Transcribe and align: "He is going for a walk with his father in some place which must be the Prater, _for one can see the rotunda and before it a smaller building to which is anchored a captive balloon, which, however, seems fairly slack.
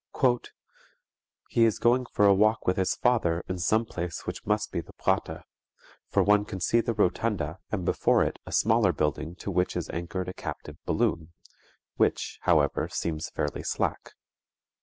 "He 1.49 1.63
is 1.63 1.77
going 1.77 2.07
for 2.07 2.25
a 2.25 2.33
walk 2.33 2.65
with 2.65 2.75
his 2.77 2.95
father 2.95 3.43
in 3.47 3.59
some 3.59 3.85
place 3.85 4.25
which 4.25 4.47
must 4.47 4.71
be 4.71 4.81
the 4.81 4.93
Prater, 4.93 5.43
_for 6.11 6.25
one 6.25 6.43
can 6.43 6.59
see 6.59 6.81
the 6.81 6.95
rotunda 6.95 7.59
and 7.71 7.85
before 7.85 8.23
it 8.23 8.39
a 8.43 8.51
smaller 8.51 8.93
building 8.93 9.35
to 9.35 9.51
which 9.51 9.75
is 9.75 9.91
anchored 9.91 10.27
a 10.27 10.33
captive 10.33 10.77
balloon, 10.87 11.33
which, 11.97 12.39
however, 12.41 12.89
seems 12.89 13.29
fairly 13.29 13.61
slack. 13.61 14.15